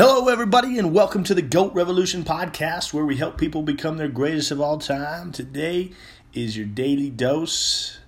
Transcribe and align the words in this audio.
Hello, 0.00 0.28
everybody, 0.28 0.78
and 0.78 0.94
welcome 0.94 1.24
to 1.24 1.34
the 1.34 1.42
GOAT 1.42 1.74
Revolution 1.74 2.22
podcast, 2.22 2.94
where 2.94 3.04
we 3.04 3.16
help 3.16 3.36
people 3.36 3.62
become 3.62 3.96
their 3.96 4.06
greatest 4.06 4.52
of 4.52 4.60
all 4.60 4.78
time. 4.78 5.32
Today 5.32 5.90
is 6.32 6.56
your 6.56 6.66
daily 6.66 7.10
dose 7.10 7.98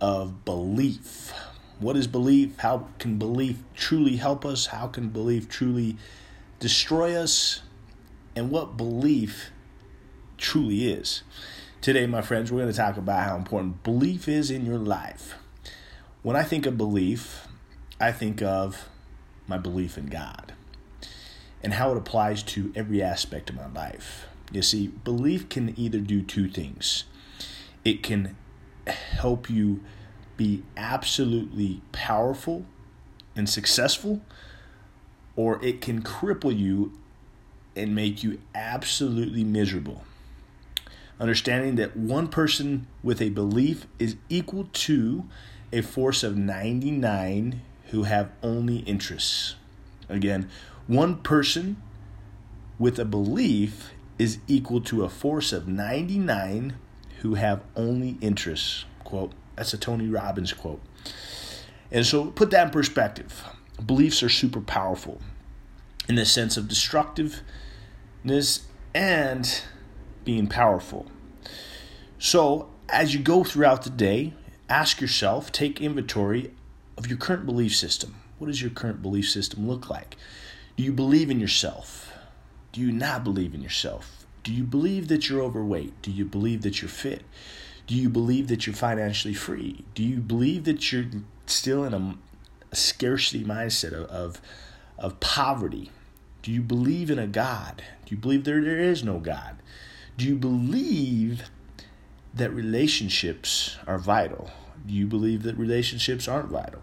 of 0.00 0.44
belief. 0.44 1.32
What 1.80 1.96
is 1.96 2.06
belief? 2.06 2.58
How 2.58 2.86
can 3.00 3.18
belief 3.18 3.58
truly 3.74 4.14
help 4.14 4.46
us? 4.46 4.66
How 4.66 4.86
can 4.86 5.08
belief 5.08 5.48
truly 5.48 5.96
destroy 6.60 7.16
us? 7.16 7.62
And 8.36 8.52
what 8.52 8.76
belief 8.76 9.50
truly 10.36 10.92
is. 10.92 11.24
Today, 11.80 12.06
my 12.06 12.22
friends, 12.22 12.52
we're 12.52 12.60
going 12.60 12.70
to 12.70 12.78
talk 12.78 12.96
about 12.96 13.24
how 13.24 13.34
important 13.34 13.82
belief 13.82 14.28
is 14.28 14.52
in 14.52 14.64
your 14.64 14.78
life. 14.78 15.34
When 16.22 16.36
I 16.36 16.44
think 16.44 16.64
of 16.64 16.78
belief, 16.78 17.48
I 18.00 18.12
think 18.12 18.40
of 18.40 18.88
my 19.48 19.58
belief 19.58 19.98
in 19.98 20.06
God 20.06 20.52
and 21.62 21.74
how 21.74 21.90
it 21.90 21.96
applies 21.96 22.42
to 22.42 22.72
every 22.74 23.02
aspect 23.02 23.50
of 23.50 23.56
my 23.56 23.68
life. 23.68 24.26
You 24.52 24.62
see, 24.62 24.88
belief 24.88 25.48
can 25.48 25.78
either 25.78 25.98
do 26.00 26.22
two 26.22 26.48
things 26.48 27.04
it 27.84 28.02
can 28.02 28.36
help 28.86 29.48
you 29.48 29.80
be 30.36 30.62
absolutely 30.76 31.80
powerful 31.92 32.66
and 33.34 33.48
successful, 33.48 34.20
or 35.36 35.64
it 35.64 35.80
can 35.80 36.02
cripple 36.02 36.56
you 36.56 36.92
and 37.74 37.94
make 37.94 38.22
you 38.22 38.40
absolutely 38.54 39.44
miserable. 39.44 40.04
Understanding 41.20 41.76
that 41.76 41.96
one 41.96 42.28
person 42.28 42.86
with 43.02 43.20
a 43.20 43.30
belief 43.30 43.86
is 43.98 44.16
equal 44.28 44.68
to 44.72 45.24
a 45.72 45.80
force 45.80 46.22
of 46.22 46.36
99 46.36 47.62
who 47.86 48.02
have 48.04 48.30
only 48.42 48.78
interests. 48.80 49.54
Again, 50.08 50.48
one 50.88 51.18
person 51.18 51.80
with 52.78 52.98
a 52.98 53.04
belief 53.04 53.90
is 54.18 54.38
equal 54.48 54.80
to 54.80 55.04
a 55.04 55.08
force 55.08 55.52
of 55.52 55.68
99 55.68 56.76
who 57.20 57.34
have 57.34 57.62
only 57.76 58.16
interests. 58.20 58.84
Quote. 59.04 59.32
That's 59.54 59.74
a 59.74 59.78
Tony 59.78 60.08
Robbins 60.08 60.52
quote. 60.52 60.80
And 61.90 62.06
so 62.06 62.26
put 62.26 62.50
that 62.50 62.66
in 62.66 62.70
perspective. 62.70 63.44
Beliefs 63.84 64.22
are 64.22 64.28
super 64.28 64.60
powerful 64.60 65.20
in 66.08 66.14
the 66.14 66.24
sense 66.24 66.56
of 66.56 66.68
destructiveness 66.68 68.66
and 68.94 69.62
being 70.24 70.46
powerful. 70.46 71.06
So, 72.18 72.70
as 72.88 73.14
you 73.14 73.20
go 73.20 73.44
throughout 73.44 73.82
the 73.82 73.90
day, 73.90 74.32
ask 74.68 75.00
yourself, 75.00 75.52
take 75.52 75.80
inventory 75.80 76.52
of 76.96 77.06
your 77.06 77.18
current 77.18 77.46
belief 77.46 77.76
system. 77.76 78.16
What 78.38 78.46
does 78.48 78.62
your 78.62 78.70
current 78.70 79.02
belief 79.02 79.28
system 79.28 79.68
look 79.68 79.90
like? 79.90 80.16
Do 80.78 80.84
you 80.84 80.92
believe 80.92 81.28
in 81.28 81.40
yourself? 81.40 82.12
Do 82.70 82.80
you 82.80 82.92
not 82.92 83.24
believe 83.24 83.52
in 83.52 83.62
yourself? 83.62 84.24
Do 84.44 84.52
you 84.52 84.62
believe 84.62 85.08
that 85.08 85.28
you're 85.28 85.42
overweight? 85.42 86.00
Do 86.02 86.12
you 86.12 86.24
believe 86.24 86.62
that 86.62 86.80
you're 86.80 86.88
fit? 86.88 87.24
Do 87.88 87.96
you 87.96 88.08
believe 88.08 88.46
that 88.46 88.64
you're 88.64 88.76
financially 88.76 89.34
free? 89.34 89.84
Do 89.96 90.04
you 90.04 90.18
believe 90.18 90.62
that 90.66 90.92
you're 90.92 91.06
still 91.46 91.82
in 91.82 91.94
a, 91.94 92.14
a 92.70 92.76
scarcity 92.76 93.42
mindset 93.42 93.92
of, 93.92 94.06
of, 94.06 94.40
of 94.98 95.18
poverty? 95.18 95.90
Do 96.42 96.52
you 96.52 96.62
believe 96.62 97.10
in 97.10 97.18
a 97.18 97.26
God? 97.26 97.82
Do 98.06 98.14
you 98.14 98.20
believe 98.20 98.44
there, 98.44 98.62
there 98.62 98.78
is 98.78 99.02
no 99.02 99.18
God? 99.18 99.56
Do 100.16 100.26
you 100.26 100.36
believe 100.36 101.50
that 102.32 102.52
relationships 102.52 103.78
are 103.88 103.98
vital? 103.98 104.48
Do 104.86 104.94
you 104.94 105.08
believe 105.08 105.42
that 105.42 105.58
relationships 105.58 106.28
aren't 106.28 106.50
vital? 106.50 106.82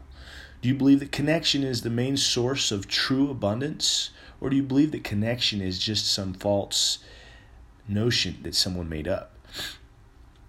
Do 0.66 0.70
you 0.70 0.76
believe 0.76 1.00
that 1.02 1.12
connection 1.12 1.64
is 1.64 1.84
the 1.84 1.92
main 1.92 2.18
source 2.18 2.72
of 2.72 2.88
true 2.88 3.30
abundance? 3.30 4.10
Or 4.42 4.50
do 4.50 4.56
you 4.56 4.64
believe 4.64 4.90
that 4.94 5.04
connection 5.04 5.62
is 5.62 5.78
just 5.78 6.12
some 6.12 6.34
false 6.34 6.98
notion 7.88 8.38
that 8.42 8.56
someone 8.56 8.90
made 8.90 9.08
up? 9.08 9.38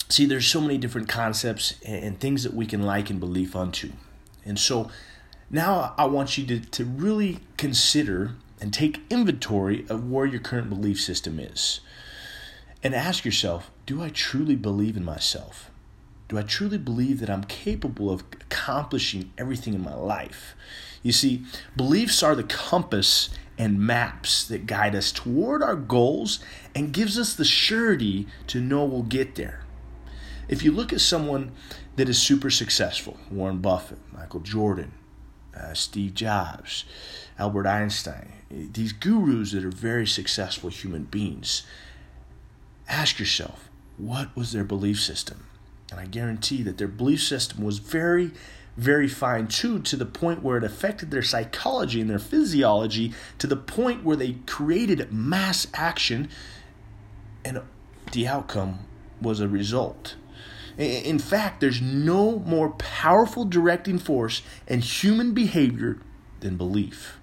See, 0.09 0.25
there's 0.25 0.47
so 0.47 0.63
many 0.63 0.79
different 0.79 1.11
concepts 1.11 1.79
and 1.85 2.19
things 2.19 2.45
that 2.45 2.55
we 2.55 2.65
can 2.65 2.83
liken 2.83 3.19
belief 3.19 3.55
unto. 3.55 3.93
And 4.43 4.59
so 4.59 4.91
now 5.51 5.95
I 5.99 6.07
want 6.07 6.39
you 6.39 6.47
to, 6.47 6.61
to 6.61 6.87
really 6.87 7.41
consider 7.59 8.37
and 8.59 8.73
take 8.73 9.03
inventory 9.11 9.85
of 9.91 10.11
where 10.11 10.25
your 10.25 10.41
current 10.41 10.71
belief 10.71 10.99
system 10.99 11.39
is. 11.39 11.81
And 12.83 12.95
ask 12.95 13.27
yourself, 13.27 13.71
do 13.85 14.03
I 14.03 14.09
truly 14.09 14.57
believe 14.57 14.97
in 14.97 15.05
myself? 15.05 15.71
Do 16.29 16.39
I 16.39 16.43
truly 16.43 16.79
believe 16.79 17.21
that 17.21 17.31
I'm 17.31 17.45
capable 17.45 18.11
of 18.11 18.25
accomplishing 18.33 19.33
everything 19.39 19.75
in 19.75 19.83
my 19.83 19.95
life? 19.95 20.55
You 21.03 21.13
see, 21.13 21.45
beliefs 21.77 22.23
are 22.23 22.35
the 22.35 22.43
compass 22.43 23.31
and 23.59 23.81
maps 23.81 24.47
that 24.49 24.67
guide 24.67 24.95
us 24.95 25.13
toward 25.13 25.63
our 25.63 25.77
goals 25.77 26.41
and 26.75 26.93
gives 26.93 27.19
us 27.19 27.35
the 27.35 27.45
surety 27.45 28.27
to 28.49 28.61
know 28.61 28.85
we'll 28.85 29.03
get 29.03 29.37
there. 29.37 29.63
If 30.49 30.63
you 30.63 30.73
look 30.73 30.93
at 30.93 31.01
someone 31.01 31.53
that 31.97 32.09
is 32.09 32.21
super 32.21 32.51
successful, 32.51 33.19
Warren 33.31 33.59
Buffett, 33.59 33.99
Michael 34.13 34.41
Jordan, 34.41 34.93
uh, 35.57 35.75
Steve 35.75 36.15
Jobs, 36.15 36.85
Albert 37.39 37.67
Einstein, 37.67 38.33
these 38.51 38.93
gurus 38.93 39.53
that 39.53 39.65
are 39.65 39.71
very 39.71 40.07
successful 40.07 40.71
human 40.71 41.05
beings, 41.05 41.63
ask 42.89 43.19
yourself, 43.19 43.71
what 43.97 44.37
was 44.37 44.53
their 44.53 44.65
belief 44.65 45.01
system? 45.01 45.47
And 45.91 46.01
I 46.01 46.07
guarantee 46.07 46.63
that 46.63 46.79
their 46.79 46.89
belief 46.89 47.23
system 47.23 47.63
was 47.65 47.79
very, 47.79 48.33
very 48.77 49.09
fine 49.09 49.47
tuned 49.47 49.87
to 49.87 49.97
the 49.97 50.07
point 50.07 50.43
where 50.43 50.59
it 50.59 50.65
affected 50.65 51.11
their 51.11 51.23
psychology 51.23 52.01
and 52.01 52.11
their 52.11 52.19
physiology 52.19 53.13
to 53.39 53.47
the 53.47 53.57
point 53.57 54.05
where 54.05 54.17
they 54.17 54.33
created 54.47 55.13
mass 55.13 55.67
action 55.75 56.29
and 57.45 57.63
the 58.13 58.27
outcome 58.27 58.81
was 59.21 59.41
a 59.41 59.49
result. 59.49 60.17
In 60.77 61.19
fact, 61.19 61.61
there's 61.61 61.81
no 61.81 62.41
more 62.41 62.71
powerful 62.71 63.45
directing 63.45 63.99
force 63.99 64.43
in 64.67 64.81
human 64.81 65.33
behavior 65.33 65.99
than 66.41 66.57
belief. 66.57 67.19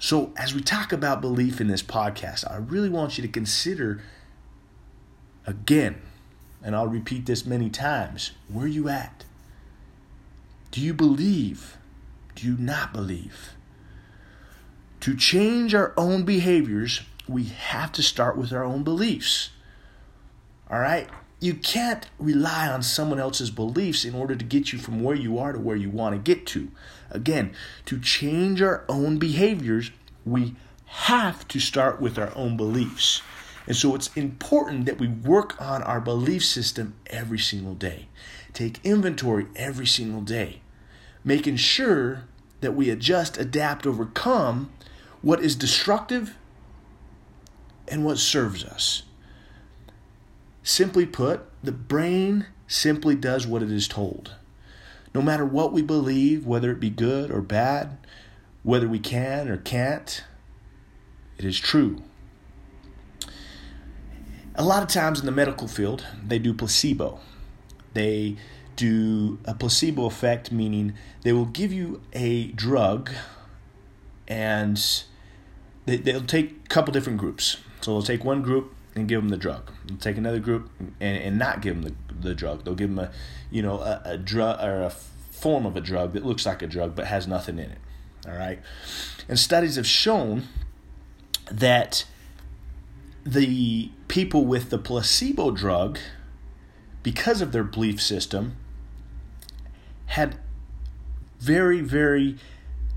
So, 0.00 0.32
as 0.36 0.54
we 0.54 0.60
talk 0.60 0.92
about 0.92 1.20
belief 1.20 1.60
in 1.60 1.68
this 1.68 1.82
podcast, 1.82 2.48
I 2.50 2.56
really 2.56 2.88
want 2.88 3.18
you 3.18 3.22
to 3.22 3.28
consider 3.28 4.02
again 5.46 6.00
and 6.62 6.74
I'll 6.74 6.86
repeat 6.88 7.26
this 7.26 7.46
many 7.46 7.70
times 7.70 8.32
where 8.48 8.64
are 8.64 8.68
you 8.68 8.88
at? 8.88 9.24
Do 10.70 10.80
you 10.80 10.92
believe? 10.92 11.76
Do 12.34 12.46
you 12.46 12.56
not 12.58 12.92
believe? 12.92 13.52
To 15.00 15.16
change 15.16 15.74
our 15.74 15.94
own 15.96 16.24
behaviors, 16.24 17.02
we 17.28 17.44
have 17.44 17.92
to 17.92 18.02
start 18.02 18.36
with 18.36 18.52
our 18.52 18.64
own 18.64 18.82
beliefs. 18.82 19.50
All 20.70 20.80
right? 20.80 21.08
You 21.40 21.54
can't 21.54 22.06
rely 22.18 22.68
on 22.68 22.82
someone 22.82 23.20
else's 23.20 23.50
beliefs 23.50 24.04
in 24.04 24.14
order 24.14 24.34
to 24.34 24.44
get 24.44 24.72
you 24.72 24.78
from 24.78 25.02
where 25.02 25.14
you 25.14 25.38
are 25.38 25.52
to 25.52 25.58
where 25.58 25.76
you 25.76 25.88
want 25.88 26.14
to 26.14 26.18
get 26.18 26.46
to. 26.48 26.70
Again, 27.10 27.54
to 27.86 28.00
change 28.00 28.60
our 28.60 28.84
own 28.88 29.18
behaviors, 29.18 29.92
we 30.24 30.56
have 30.86 31.46
to 31.48 31.60
start 31.60 32.00
with 32.00 32.18
our 32.18 32.32
own 32.34 32.56
beliefs. 32.56 33.22
And 33.68 33.76
so 33.76 33.94
it's 33.94 34.08
important 34.16 34.86
that 34.86 34.98
we 34.98 35.08
work 35.08 35.60
on 35.60 35.82
our 35.82 36.00
belief 36.00 36.42
system 36.42 36.94
every 37.08 37.38
single 37.38 37.74
day. 37.74 38.08
Take 38.54 38.80
inventory 38.82 39.46
every 39.54 39.86
single 39.86 40.22
day, 40.22 40.62
making 41.22 41.56
sure 41.56 42.24
that 42.62 42.72
we 42.72 42.88
adjust, 42.88 43.36
adapt, 43.36 43.86
overcome 43.86 44.72
what 45.20 45.40
is 45.40 45.54
destructive 45.54 46.34
and 47.86 48.06
what 48.06 48.16
serves 48.16 48.64
us. 48.64 49.02
Simply 50.62 51.04
put, 51.04 51.42
the 51.62 51.70
brain 51.70 52.46
simply 52.66 53.16
does 53.16 53.46
what 53.46 53.62
it 53.62 53.70
is 53.70 53.86
told. 53.86 54.34
No 55.14 55.20
matter 55.20 55.44
what 55.44 55.74
we 55.74 55.82
believe, 55.82 56.46
whether 56.46 56.70
it 56.70 56.80
be 56.80 56.88
good 56.88 57.30
or 57.30 57.42
bad, 57.42 57.98
whether 58.62 58.88
we 58.88 58.98
can 58.98 59.46
or 59.50 59.58
can't, 59.58 60.24
it 61.36 61.44
is 61.44 61.58
true. 61.58 62.02
A 64.58 64.64
lot 64.64 64.82
of 64.82 64.88
times 64.88 65.20
in 65.20 65.26
the 65.26 65.32
medical 65.32 65.68
field, 65.68 66.04
they 66.26 66.40
do 66.40 66.52
placebo. 66.52 67.20
They 67.94 68.36
do 68.74 69.38
a 69.44 69.54
placebo 69.54 70.06
effect, 70.06 70.50
meaning 70.50 70.94
they 71.22 71.32
will 71.32 71.46
give 71.46 71.72
you 71.72 72.02
a 72.12 72.48
drug 72.48 73.10
and 74.26 74.76
they, 75.86 75.96
they'll 75.96 76.22
take 76.22 76.50
a 76.64 76.68
couple 76.68 76.92
different 76.92 77.20
groups. 77.20 77.58
So 77.82 77.92
they'll 77.92 78.02
take 78.02 78.24
one 78.24 78.42
group 78.42 78.74
and 78.96 79.08
give 79.08 79.20
them 79.20 79.28
the 79.28 79.36
drug. 79.36 79.70
They'll 79.86 79.96
take 79.96 80.16
another 80.16 80.40
group 80.40 80.68
and, 80.78 80.92
and 81.00 81.38
not 81.38 81.62
give 81.62 81.80
them 81.80 81.94
the, 82.10 82.28
the 82.28 82.34
drug. 82.34 82.64
They'll 82.64 82.74
give 82.74 82.90
them 82.90 82.98
a, 82.98 83.12
you 83.52 83.62
know, 83.62 83.78
a, 83.78 84.02
a 84.04 84.18
drug 84.18 84.60
or 84.60 84.82
a 84.82 84.90
form 84.90 85.66
of 85.66 85.76
a 85.76 85.80
drug 85.80 86.14
that 86.14 86.26
looks 86.26 86.44
like 86.44 86.62
a 86.62 86.66
drug 86.66 86.96
but 86.96 87.06
has 87.06 87.28
nothing 87.28 87.60
in 87.60 87.70
it. 87.70 87.78
All 88.26 88.36
right. 88.36 88.58
And 89.28 89.38
studies 89.38 89.76
have 89.76 89.86
shown 89.86 90.48
that 91.48 92.04
the 93.28 93.90
people 94.08 94.46
with 94.46 94.70
the 94.70 94.78
placebo 94.78 95.50
drug, 95.50 95.98
because 97.02 97.42
of 97.42 97.52
their 97.52 97.64
belief 97.64 98.00
system, 98.00 98.56
had 100.06 100.38
very, 101.38 101.82
very 101.82 102.38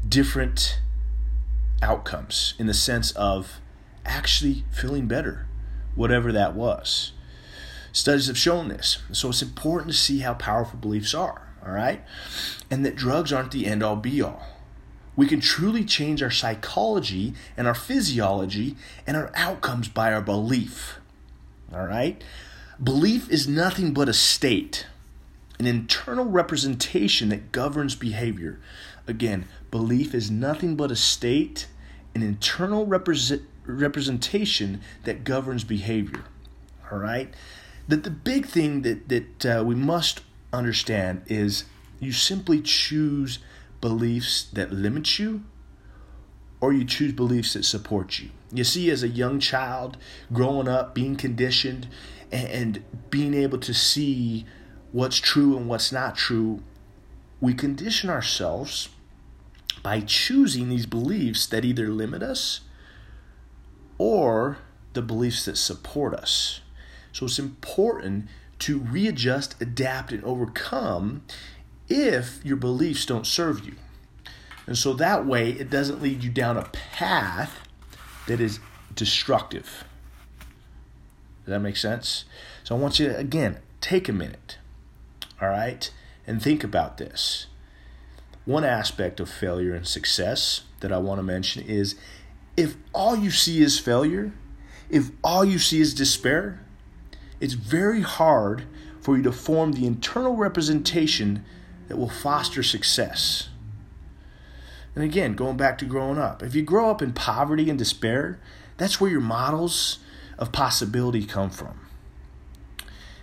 different 0.08 0.80
outcomes 1.82 2.54
in 2.58 2.68
the 2.68 2.74
sense 2.74 3.12
of 3.12 3.60
actually 4.06 4.64
feeling 4.72 5.06
better, 5.06 5.48
whatever 5.96 6.32
that 6.32 6.56
was. 6.56 7.12
Studies 7.92 8.28
have 8.28 8.38
shown 8.38 8.70
this. 8.70 9.00
So 9.12 9.30
it's 9.30 9.42
important 9.42 9.92
to 9.92 9.98
see 9.98 10.20
how 10.20 10.36
powerful 10.36 10.80
beliefs 10.80 11.14
are, 11.14 11.54
all 11.66 11.74
right? 11.74 12.06
And 12.70 12.86
that 12.86 12.96
drugs 12.96 13.34
aren't 13.34 13.52
the 13.52 13.66
end 13.66 13.84
all 13.84 13.98
be 13.98 14.22
all. 14.22 14.48
We 15.22 15.28
can 15.28 15.40
truly 15.40 15.86
change 15.86 16.24
our 16.24 16.32
psychology 16.32 17.36
and 17.56 17.68
our 17.68 17.76
physiology 17.76 18.76
and 19.06 19.16
our 19.16 19.30
outcomes 19.36 19.88
by 19.88 20.12
our 20.12 20.20
belief. 20.20 20.98
All 21.72 21.86
right? 21.86 22.24
Belief 22.84 23.30
is 23.30 23.48
nothing 23.48 23.94
but 23.94 24.10
a 24.10 24.14
state, 24.14 24.88
an 25.60 25.68
internal 25.68 26.26
representation 26.26 27.30
that 27.30 27.52
governs 27.52 27.94
behavior. 27.94 28.60
Again, 29.06 29.46
belief 29.70 30.16
is 30.16 30.32
nothing 30.32 30.76
but 30.76 30.90
a 30.90 30.96
state, 30.96 31.68
an 32.16 32.24
internal 32.24 32.88
represent, 32.88 33.44
representation 33.68 34.82
that 35.04 35.24
governs 35.24 35.64
behavior. 35.64 36.24
All 36.92 36.98
right? 36.98 37.32
That 37.88 38.04
the 38.04 38.10
big 38.10 38.48
thing 38.48 38.82
that, 38.82 39.08
that 39.10 39.46
uh, 39.46 39.64
we 39.64 39.76
must 39.76 40.22
understand 40.52 41.22
is 41.28 41.66
you 42.00 42.12
simply 42.12 42.60
choose 42.60 43.38
beliefs 43.82 44.44
that 44.54 44.72
limit 44.72 45.20
you 45.20 45.44
or 46.62 46.72
you 46.72 46.86
choose 46.86 47.12
beliefs 47.12 47.54
that 47.54 47.66
support 47.66 48.20
you. 48.20 48.30
You 48.54 48.64
see, 48.64 48.90
as 48.92 49.02
a 49.02 49.08
young 49.08 49.40
child 49.40 49.98
growing 50.32 50.68
up, 50.68 50.94
being 50.94 51.16
conditioned 51.16 51.88
and, 52.32 52.84
being 53.10 53.34
able 53.34 53.58
to 53.58 53.74
see 53.74 54.46
what's 54.94 55.18
true 55.18 55.58
and 55.58 55.68
what's 55.68 55.92
not 55.92 56.16
true, 56.16 56.64
we 57.42 57.54
condition 57.54 58.10
ourselves 58.10 58.88
by 59.84 60.00
choosing 60.00 60.70
these 60.70 60.86
beliefs 60.86 61.46
that 61.48 61.66
either 61.66 61.90
limit 61.90 62.22
us 62.24 62.62
or 63.98 64.60
the 64.94 65.02
beliefs 65.02 65.46
that 65.46 65.58
support 65.58 66.14
us. 66.14 66.62
So 67.12 67.26
it's 67.26 67.40
important 67.40 68.28
to 68.60 68.80
readjust, 68.80 69.62
adapt, 69.62 70.12
and 70.12 70.24
overcome 70.24 71.24
if 71.92 72.44
your 72.44 72.58
beliefs 72.58 73.06
don't 73.06 73.28
serve 73.28 73.66
you. 73.66 73.74
And 74.66 74.78
so 74.78 74.94
that 74.94 75.26
way, 75.26 75.52
it 75.52 75.70
doesn't 75.70 76.02
lead 76.02 76.24
you 76.24 76.30
down 76.30 76.58
a 76.58 76.64
path 76.64 77.68
that 78.28 78.40
is 78.40 78.60
destructive. 78.96 79.84
Does 81.46 81.52
that 81.52 81.60
make 81.60 81.78
sense? 81.78 82.26
So 82.64 82.76
I 82.76 82.80
want 82.80 83.00
you 83.00 83.08
to, 83.08 83.18
again, 83.18 83.60
take 83.82 84.08
a 84.08 84.14
minute, 84.14 84.58
all 85.42 85.50
right, 85.50 85.92
and 86.28 86.42
think 86.42 86.64
about 86.64 86.98
this. 86.98 87.48
One 88.46 88.64
aspect 88.64 89.20
of 89.20 89.30
failure 89.30 89.74
and 89.74 89.88
success 89.88 90.62
that 90.80 90.92
I 90.92 90.98
want 90.98 91.20
to 91.20 91.24
mention 91.24 91.64
is 91.64 91.96
if 92.56 92.76
all 92.94 93.16
you 93.16 93.32
see 93.32 93.62
is 93.62 93.80
failure, 93.80 94.32
if 94.90 95.10
all 95.24 95.44
you 95.44 95.60
see 95.60 95.82
is 95.82 95.94
despair, 95.94 96.64
it's 97.40 97.54
very 97.54 98.02
hard 98.02 98.66
for 99.00 99.18
you 99.18 99.24
to 99.24 99.32
form 99.32 99.74
the 99.74 99.88
internal 99.88 100.36
representation 100.36 101.44
that 101.92 101.98
will 101.98 102.08
foster 102.08 102.64
success. 102.64 103.50
And 104.96 105.04
again, 105.04 105.34
going 105.34 105.58
back 105.58 105.78
to 105.80 105.86
growing 105.86 106.18
up, 106.18 106.42
if 106.42 106.56
you 106.56 106.62
grow 106.62 106.90
up 106.90 107.02
in 107.02 107.12
poverty 107.12 107.70
and 107.70 107.78
despair, 107.78 108.40
that's 108.78 109.02
where 109.02 109.12
your 109.12 109.20
models 109.20 110.00
of 110.38 110.54
possibility 110.54 111.26
come 111.26 111.50
from. 111.50 111.82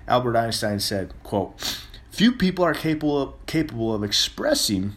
Albert 0.06 0.36
Einstein 0.36 0.80
said, 0.80 1.14
quote, 1.22 1.82
Few 2.10 2.30
people 2.30 2.62
are 2.62 2.74
capable 2.74 3.22
of, 3.22 3.46
capable 3.46 3.94
of 3.94 4.04
expressing 4.04 4.96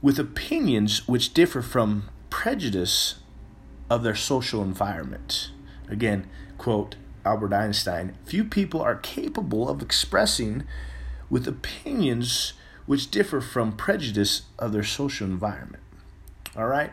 with 0.00 0.20
opinions 0.20 1.08
which 1.08 1.34
differ 1.34 1.60
from 1.60 2.08
prejudice 2.30 3.16
of 3.90 4.04
their 4.04 4.14
social 4.14 4.62
environment. 4.62 5.50
Again, 5.88 6.30
quote 6.56 6.94
Albert 7.24 7.52
Einstein, 7.52 8.16
few 8.24 8.44
people 8.44 8.80
are 8.80 8.94
capable 8.94 9.68
of 9.68 9.82
expressing 9.82 10.62
with 11.32 11.48
opinions 11.48 12.52
which 12.84 13.10
differ 13.10 13.40
from 13.40 13.72
prejudice 13.72 14.42
of 14.58 14.70
their 14.70 14.84
social 14.84 15.26
environment. 15.26 15.82
All 16.54 16.66
right? 16.66 16.92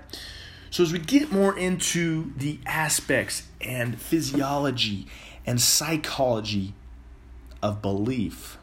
So, 0.70 0.82
as 0.82 0.94
we 0.94 1.00
get 1.00 1.30
more 1.30 1.58
into 1.58 2.32
the 2.38 2.60
aspects 2.66 3.44
and 3.60 4.00
physiology 4.00 5.08
and 5.46 5.60
psychology 5.60 6.74
of 7.62 7.82
belief, 7.82 8.58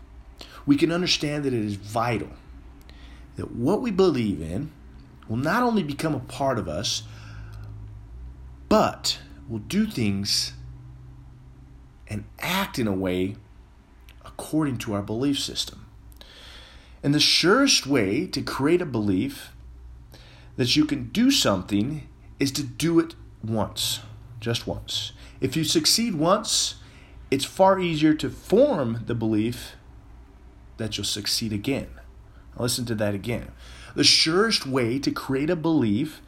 we 0.65 0.77
can 0.77 0.91
understand 0.91 1.45
that 1.45 1.53
it 1.53 1.65
is 1.65 1.75
vital 1.75 2.31
that 3.37 3.53
what 3.53 3.83
we 3.83 3.91
believe 3.91 4.41
in 4.41 4.73
will 5.29 5.37
not 5.37 5.63
only 5.63 5.83
become 5.83 6.15
a 6.15 6.21
part 6.21 6.59
of 6.59 6.69
us, 6.69 7.03
but 8.71 9.19
will 9.47 9.59
do 9.59 9.85
things 9.85 10.55
and 12.09 12.25
act 12.39 12.79
in 12.79 12.87
a 12.87 12.95
way 12.95 13.37
according 14.39 14.77
to 14.77 14.93
our 14.93 15.01
belief 15.01 15.39
system. 15.39 15.87
And 17.03 17.15
the 17.15 17.21
surest 17.21 17.87
way 17.87 18.27
to 18.27 18.43
create 18.43 18.83
a 18.83 18.87
belief 18.87 19.53
that 20.57 20.77
you 20.77 20.85
can 20.85 21.09
do 21.09 21.31
something 21.31 22.07
is 22.39 22.53
to 22.53 22.63
do 22.63 22.99
it 22.99 23.15
once, 23.43 24.01
just 24.39 24.67
once. 24.67 25.13
If 25.41 25.57
you 25.57 25.65
succeed 25.65 26.17
once, 26.17 26.77
it's 27.31 27.47
far 27.47 27.81
easier 27.81 28.13
to 28.15 28.29
form 28.29 29.05
the 29.07 29.15
belief 29.15 29.73
that 30.77 30.97
you'll 30.97 31.05
succeed 31.05 31.53
again. 31.53 31.89
Now 32.55 32.63
listen 32.63 32.85
to 32.87 32.95
that 32.97 33.15
again. 33.15 33.53
The 33.95 34.05
surest 34.05 34.67
way 34.67 34.99
to 34.99 35.11
create 35.11 35.49
a 35.49 35.57
belief 35.57 36.21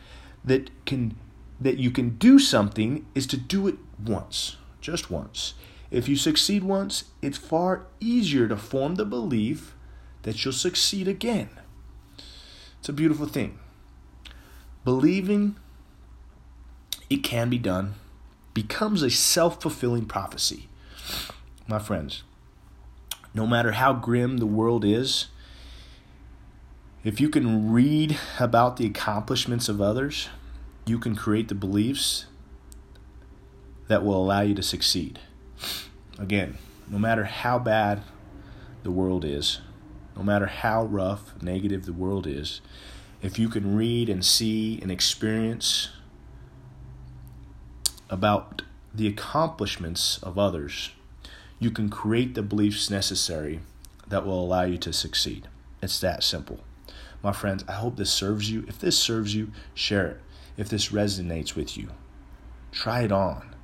that 0.44 0.70
can 0.86 1.16
that 1.60 1.78
you 1.78 1.90
can 1.90 2.16
do 2.18 2.38
something 2.38 3.04
is 3.14 3.26
to 3.26 3.36
do 3.36 3.66
it 3.66 3.74
once, 4.02 4.56
just 4.80 5.10
once. 5.10 5.54
If 5.90 6.08
you 6.08 6.16
succeed 6.16 6.64
once, 6.64 7.04
it's 7.22 7.38
far 7.38 7.86
easier 8.00 8.46
to 8.48 8.56
form 8.56 8.96
the 8.96 9.04
belief 9.04 9.74
that 10.22 10.44
you'll 10.44 10.52
succeed 10.52 11.08
again. 11.08 11.48
It's 12.78 12.88
a 12.88 12.92
beautiful 12.92 13.26
thing. 13.26 13.58
Believing 14.84 15.56
it 17.08 17.22
can 17.22 17.48
be 17.48 17.58
done 17.58 17.94
becomes 18.54 19.02
a 19.02 19.10
self 19.10 19.62
fulfilling 19.62 20.04
prophecy. 20.04 20.68
My 21.66 21.78
friends, 21.78 22.22
no 23.34 23.46
matter 23.46 23.72
how 23.72 23.92
grim 23.92 24.38
the 24.38 24.46
world 24.46 24.84
is, 24.84 25.28
if 27.04 27.20
you 27.20 27.28
can 27.28 27.72
read 27.72 28.18
about 28.38 28.76
the 28.76 28.86
accomplishments 28.86 29.68
of 29.68 29.80
others, 29.80 30.28
you 30.86 30.98
can 30.98 31.14
create 31.14 31.48
the 31.48 31.54
beliefs 31.54 32.26
that 33.86 34.04
will 34.04 34.16
allow 34.16 34.40
you 34.40 34.54
to 34.54 34.62
succeed. 34.62 35.20
Again, 36.18 36.58
no 36.88 36.98
matter 36.98 37.24
how 37.24 37.58
bad 37.58 38.02
the 38.82 38.90
world 38.90 39.24
is, 39.24 39.60
no 40.16 40.22
matter 40.22 40.46
how 40.46 40.84
rough, 40.84 41.40
negative 41.40 41.86
the 41.86 41.92
world 41.92 42.26
is, 42.26 42.60
if 43.22 43.38
you 43.38 43.48
can 43.48 43.76
read 43.76 44.08
and 44.08 44.24
see 44.24 44.78
and 44.80 44.90
experience 44.90 45.90
about 48.10 48.62
the 48.94 49.06
accomplishments 49.06 50.18
of 50.22 50.38
others, 50.38 50.90
you 51.58 51.70
can 51.70 51.88
create 51.88 52.34
the 52.34 52.42
beliefs 52.42 52.90
necessary 52.90 53.60
that 54.06 54.24
will 54.24 54.42
allow 54.42 54.62
you 54.62 54.78
to 54.78 54.92
succeed. 54.92 55.48
It's 55.82 56.00
that 56.00 56.22
simple. 56.22 56.60
My 57.22 57.32
friends, 57.32 57.64
I 57.68 57.72
hope 57.72 57.96
this 57.96 58.12
serves 58.12 58.50
you. 58.50 58.64
If 58.68 58.78
this 58.78 58.98
serves 58.98 59.34
you, 59.34 59.52
share 59.74 60.06
it. 60.06 60.20
If 60.56 60.68
this 60.68 60.88
resonates 60.88 61.54
with 61.54 61.76
you, 61.76 61.88
try 62.72 63.02
it 63.02 63.12
on. 63.12 63.54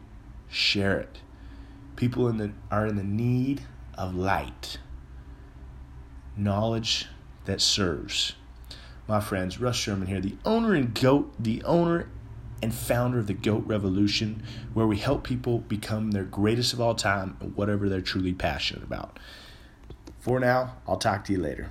Share 0.48 0.98
it. 0.98 1.18
People 1.96 2.28
in 2.28 2.38
the, 2.38 2.52
are 2.70 2.86
in 2.86 2.96
the 2.96 3.04
need 3.04 3.62
of 3.96 4.14
light 4.14 4.78
knowledge 6.36 7.06
that 7.44 7.60
serves. 7.60 8.34
My 9.06 9.20
friends, 9.20 9.60
Russ 9.60 9.76
Sherman 9.76 10.08
here, 10.08 10.20
the 10.20 10.36
owner 10.44 10.74
and 10.74 10.94
goat, 10.98 11.34
the 11.38 11.62
owner 11.64 12.08
and 12.62 12.74
founder 12.74 13.18
of 13.18 13.26
the 13.26 13.34
Goat 13.34 13.64
Revolution, 13.66 14.42
where 14.72 14.86
we 14.86 14.96
help 14.96 15.24
people 15.24 15.58
become 15.58 16.12
their 16.12 16.24
greatest 16.24 16.72
of 16.72 16.80
all 16.80 16.94
time, 16.94 17.36
whatever 17.54 17.88
they're 17.88 18.00
truly 18.00 18.32
passionate 18.32 18.82
about. 18.82 19.18
For 20.18 20.40
now, 20.40 20.76
I'll 20.88 20.96
talk 20.96 21.24
to 21.26 21.32
you 21.32 21.38
later. 21.40 21.70